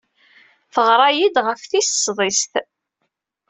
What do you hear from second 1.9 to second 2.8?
sḍiset.